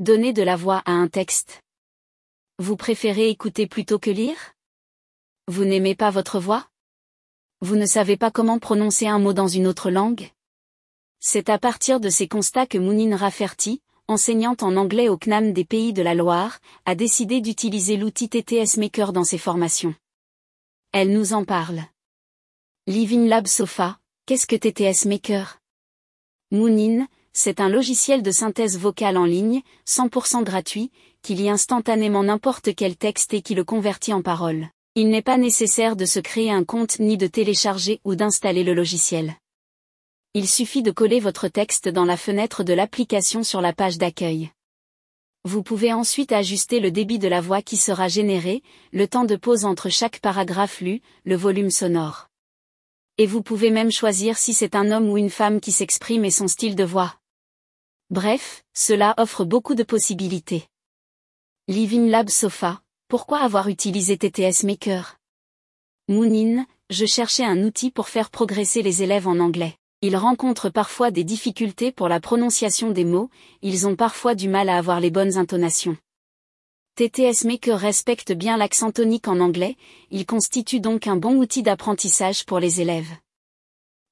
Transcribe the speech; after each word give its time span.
Donner 0.00 0.32
de 0.32 0.44
la 0.44 0.54
voix 0.54 0.80
à 0.86 0.92
un 0.92 1.08
texte. 1.08 1.60
Vous 2.60 2.76
préférez 2.76 3.30
écouter 3.30 3.66
plutôt 3.66 3.98
que 3.98 4.10
lire? 4.10 4.54
Vous 5.48 5.64
n'aimez 5.64 5.96
pas 5.96 6.10
votre 6.10 6.38
voix? 6.38 6.68
Vous 7.62 7.74
ne 7.74 7.84
savez 7.84 8.16
pas 8.16 8.30
comment 8.30 8.60
prononcer 8.60 9.08
un 9.08 9.18
mot 9.18 9.32
dans 9.32 9.48
une 9.48 9.66
autre 9.66 9.90
langue? 9.90 10.30
C'est 11.18 11.48
à 11.48 11.58
partir 11.58 11.98
de 11.98 12.10
ces 12.10 12.28
constats 12.28 12.68
que 12.68 12.78
Mounine 12.78 13.14
Rafferty, 13.14 13.82
enseignante 14.06 14.62
en 14.62 14.76
anglais 14.76 15.08
au 15.08 15.16
CNAM 15.16 15.52
des 15.52 15.64
Pays 15.64 15.92
de 15.92 16.02
la 16.02 16.14
Loire, 16.14 16.60
a 16.84 16.94
décidé 16.94 17.40
d'utiliser 17.40 17.96
l'outil 17.96 18.28
TTS 18.28 18.76
Maker 18.76 19.12
dans 19.12 19.24
ses 19.24 19.36
formations. 19.36 19.96
Elle 20.92 21.12
nous 21.12 21.32
en 21.32 21.44
parle. 21.44 21.82
Living 22.86 23.26
Lab 23.26 23.48
Sofa, 23.48 23.98
qu'est-ce 24.26 24.46
que 24.46 24.54
TTS 24.54 25.06
Maker? 25.08 25.58
Mounine, 26.52 27.08
c'est 27.40 27.60
un 27.60 27.68
logiciel 27.68 28.24
de 28.24 28.32
synthèse 28.32 28.76
vocale 28.76 29.16
en 29.16 29.24
ligne, 29.24 29.62
100% 29.86 30.42
gratuit, 30.42 30.90
qui 31.22 31.36
lit 31.36 31.48
instantanément 31.48 32.24
n'importe 32.24 32.74
quel 32.74 32.96
texte 32.96 33.32
et 33.32 33.42
qui 33.42 33.54
le 33.54 33.62
convertit 33.62 34.12
en 34.12 34.22
parole. 34.22 34.66
Il 34.96 35.08
n'est 35.08 35.22
pas 35.22 35.38
nécessaire 35.38 35.94
de 35.94 36.04
se 36.04 36.18
créer 36.18 36.50
un 36.50 36.64
compte 36.64 36.98
ni 36.98 37.16
de 37.16 37.28
télécharger 37.28 38.00
ou 38.02 38.16
d'installer 38.16 38.64
le 38.64 38.74
logiciel. 38.74 39.36
Il 40.34 40.48
suffit 40.48 40.82
de 40.82 40.90
coller 40.90 41.20
votre 41.20 41.46
texte 41.46 41.88
dans 41.88 42.04
la 42.04 42.16
fenêtre 42.16 42.64
de 42.64 42.72
l'application 42.72 43.44
sur 43.44 43.60
la 43.60 43.72
page 43.72 43.98
d'accueil. 43.98 44.50
Vous 45.44 45.62
pouvez 45.62 45.92
ensuite 45.92 46.32
ajuster 46.32 46.80
le 46.80 46.90
débit 46.90 47.20
de 47.20 47.28
la 47.28 47.40
voix 47.40 47.62
qui 47.62 47.76
sera 47.76 48.08
généré, 48.08 48.64
le 48.92 49.06
temps 49.06 49.24
de 49.24 49.36
pause 49.36 49.64
entre 49.64 49.90
chaque 49.90 50.18
paragraphe 50.18 50.80
lu, 50.80 51.02
le 51.24 51.36
volume 51.36 51.70
sonore. 51.70 52.26
Et 53.16 53.26
vous 53.26 53.44
pouvez 53.44 53.70
même 53.70 53.92
choisir 53.92 54.36
si 54.38 54.54
c'est 54.54 54.74
un 54.74 54.90
homme 54.90 55.08
ou 55.08 55.16
une 55.18 55.30
femme 55.30 55.60
qui 55.60 55.70
s'exprime 55.70 56.24
et 56.24 56.32
son 56.32 56.48
style 56.48 56.74
de 56.74 56.82
voix. 56.82 57.14
Bref, 58.10 58.64
cela 58.72 59.12
offre 59.18 59.44
beaucoup 59.44 59.74
de 59.74 59.82
possibilités. 59.82 60.66
Living 61.68 62.08
Lab 62.08 62.30
Sofa, 62.30 62.80
pourquoi 63.06 63.40
avoir 63.40 63.68
utilisé 63.68 64.16
TTS 64.16 64.64
Maker? 64.64 65.18
Moonin, 66.08 66.64
je 66.88 67.04
cherchais 67.04 67.44
un 67.44 67.62
outil 67.64 67.90
pour 67.90 68.08
faire 68.08 68.30
progresser 68.30 68.80
les 68.80 69.02
élèves 69.02 69.28
en 69.28 69.38
anglais. 69.38 69.76
Ils 70.00 70.16
rencontrent 70.16 70.70
parfois 70.70 71.10
des 71.10 71.22
difficultés 71.22 71.92
pour 71.92 72.08
la 72.08 72.18
prononciation 72.18 72.92
des 72.92 73.04
mots, 73.04 73.28
ils 73.60 73.86
ont 73.86 73.94
parfois 73.94 74.34
du 74.34 74.48
mal 74.48 74.70
à 74.70 74.78
avoir 74.78 75.00
les 75.00 75.10
bonnes 75.10 75.36
intonations. 75.36 75.98
TTS 76.94 77.44
Maker 77.44 77.78
respecte 77.78 78.32
bien 78.32 78.56
l'accent 78.56 78.90
tonique 78.90 79.28
en 79.28 79.38
anglais, 79.38 79.76
il 80.10 80.24
constitue 80.24 80.80
donc 80.80 81.06
un 81.06 81.16
bon 81.16 81.34
outil 81.34 81.62
d'apprentissage 81.62 82.46
pour 82.46 82.58
les 82.58 82.80
élèves. 82.80 83.12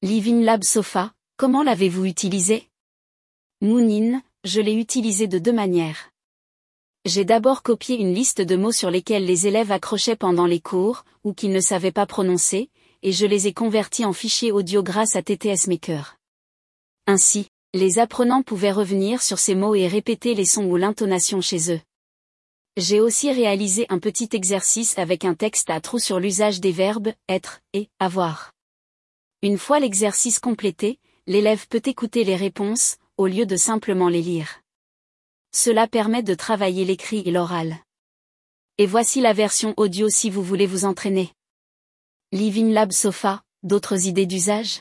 Living 0.00 0.44
Lab 0.44 0.64
Sofa, 0.64 1.12
comment 1.36 1.62
l'avez-vous 1.62 2.06
utilisé? 2.06 2.71
Moonin, 3.62 4.20
je 4.42 4.60
l'ai 4.60 4.74
utilisé 4.74 5.28
de 5.28 5.38
deux 5.38 5.52
manières. 5.52 6.10
J'ai 7.04 7.24
d'abord 7.24 7.62
copié 7.62 7.96
une 7.96 8.12
liste 8.12 8.40
de 8.40 8.56
mots 8.56 8.72
sur 8.72 8.90
lesquels 8.90 9.24
les 9.24 9.46
élèves 9.46 9.70
accrochaient 9.70 10.16
pendant 10.16 10.46
les 10.46 10.58
cours, 10.58 11.04
ou 11.22 11.32
qu'ils 11.32 11.52
ne 11.52 11.60
savaient 11.60 11.92
pas 11.92 12.04
prononcer, 12.04 12.70
et 13.04 13.12
je 13.12 13.24
les 13.24 13.46
ai 13.46 13.52
convertis 13.52 14.04
en 14.04 14.12
fichiers 14.12 14.50
audio 14.50 14.82
grâce 14.82 15.14
à 15.14 15.22
TTS 15.22 15.68
Maker. 15.68 16.16
Ainsi, 17.06 17.50
les 17.72 18.00
apprenants 18.00 18.42
pouvaient 18.42 18.72
revenir 18.72 19.22
sur 19.22 19.38
ces 19.38 19.54
mots 19.54 19.76
et 19.76 19.86
répéter 19.86 20.34
les 20.34 20.44
sons 20.44 20.64
ou 20.64 20.76
l'intonation 20.76 21.40
chez 21.40 21.72
eux. 21.72 21.80
J'ai 22.76 22.98
aussi 22.98 23.30
réalisé 23.30 23.86
un 23.90 24.00
petit 24.00 24.30
exercice 24.32 24.98
avec 24.98 25.24
un 25.24 25.34
texte 25.34 25.70
à 25.70 25.80
trous 25.80 26.00
sur 26.00 26.18
l'usage 26.18 26.60
des 26.60 26.72
verbes 26.72 27.12
être 27.28 27.60
et 27.74 27.90
avoir. 28.00 28.50
Une 29.40 29.56
fois 29.56 29.78
l'exercice 29.78 30.40
complété, 30.40 30.98
l'élève 31.28 31.68
peut 31.68 31.82
écouter 31.84 32.24
les 32.24 32.34
réponses, 32.34 32.96
au 33.18 33.26
lieu 33.26 33.46
de 33.46 33.56
simplement 33.56 34.08
les 34.08 34.22
lire. 34.22 34.60
Cela 35.54 35.86
permet 35.86 36.22
de 36.22 36.34
travailler 36.34 36.84
l'écrit 36.84 37.22
et 37.26 37.30
l'oral. 37.30 37.76
Et 38.78 38.86
voici 38.86 39.20
la 39.20 39.32
version 39.32 39.74
audio 39.76 40.08
si 40.08 40.30
vous 40.30 40.42
voulez 40.42 40.66
vous 40.66 40.84
entraîner. 40.84 41.30
Living 42.32 42.72
Lab 42.72 42.90
Sofa, 42.92 43.42
d'autres 43.62 44.06
idées 44.06 44.26
d'usage? 44.26 44.80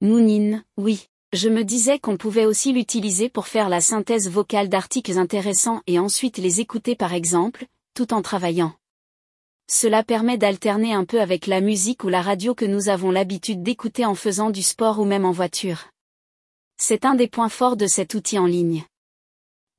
Moonin, 0.00 0.64
oui. 0.76 1.06
Je 1.32 1.50
me 1.50 1.62
disais 1.62 1.98
qu'on 1.98 2.16
pouvait 2.16 2.46
aussi 2.46 2.72
l'utiliser 2.72 3.28
pour 3.28 3.48
faire 3.48 3.68
la 3.68 3.82
synthèse 3.82 4.30
vocale 4.30 4.70
d'articles 4.70 5.18
intéressants 5.18 5.82
et 5.86 5.98
ensuite 5.98 6.38
les 6.38 6.60
écouter 6.60 6.96
par 6.96 7.12
exemple, 7.12 7.66
tout 7.92 8.14
en 8.14 8.22
travaillant. 8.22 8.72
Cela 9.70 10.02
permet 10.02 10.38
d'alterner 10.38 10.94
un 10.94 11.04
peu 11.04 11.20
avec 11.20 11.46
la 11.46 11.60
musique 11.60 12.02
ou 12.02 12.08
la 12.08 12.22
radio 12.22 12.54
que 12.54 12.64
nous 12.64 12.88
avons 12.88 13.10
l'habitude 13.10 13.62
d'écouter 13.62 14.06
en 14.06 14.14
faisant 14.14 14.48
du 14.48 14.62
sport 14.62 14.98
ou 14.98 15.04
même 15.04 15.26
en 15.26 15.32
voiture. 15.32 15.90
C'est 16.80 17.04
un 17.04 17.16
des 17.16 17.26
points 17.26 17.48
forts 17.48 17.76
de 17.76 17.88
cet 17.88 18.14
outil 18.14 18.38
en 18.38 18.46
ligne. 18.46 18.84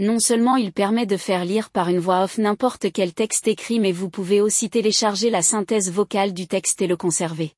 Non 0.00 0.18
seulement 0.18 0.56
il 0.56 0.72
permet 0.72 1.06
de 1.06 1.16
faire 1.16 1.44
lire 1.44 1.70
par 1.70 1.88
une 1.88 2.00
voix 2.00 2.24
off 2.24 2.38
n'importe 2.38 2.90
quel 2.92 3.14
texte 3.14 3.46
écrit 3.46 3.78
mais 3.78 3.92
vous 3.92 4.10
pouvez 4.10 4.40
aussi 4.40 4.68
télécharger 4.68 5.30
la 5.30 5.42
synthèse 5.42 5.92
vocale 5.92 6.34
du 6.34 6.48
texte 6.48 6.82
et 6.82 6.88
le 6.88 6.96
conserver. 6.96 7.52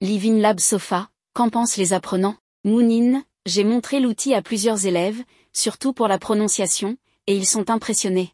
Living 0.00 0.38
Lab 0.38 0.60
Sofa, 0.60 1.10
qu'en 1.34 1.50
pensent 1.50 1.76
les 1.76 1.92
apprenants? 1.92 2.36
Moonin, 2.62 3.24
j'ai 3.46 3.64
montré 3.64 3.98
l'outil 3.98 4.32
à 4.32 4.42
plusieurs 4.42 4.86
élèves, 4.86 5.22
surtout 5.52 5.92
pour 5.92 6.06
la 6.06 6.18
prononciation, 6.18 6.96
et 7.26 7.36
ils 7.36 7.46
sont 7.46 7.68
impressionnés. 7.70 8.32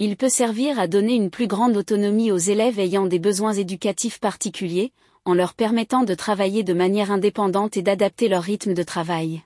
Il 0.00 0.16
peut 0.16 0.28
servir 0.28 0.80
à 0.80 0.88
donner 0.88 1.14
une 1.14 1.30
plus 1.30 1.46
grande 1.46 1.76
autonomie 1.76 2.32
aux 2.32 2.38
élèves 2.38 2.80
ayant 2.80 3.06
des 3.06 3.20
besoins 3.20 3.52
éducatifs 3.52 4.18
particuliers, 4.18 4.92
en 5.24 5.32
leur 5.32 5.54
permettant 5.54 6.02
de 6.02 6.14
travailler 6.14 6.62
de 6.62 6.74
manière 6.74 7.10
indépendante 7.10 7.76
et 7.78 7.82
d'adapter 7.82 8.28
leur 8.28 8.42
rythme 8.42 8.74
de 8.74 8.82
travail. 8.82 9.42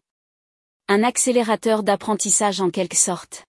Un 0.89 1.05
accélérateur 1.05 1.83
d'apprentissage 1.85 2.61
en 2.61 2.71
quelque 2.71 2.97
sorte. 2.97 3.47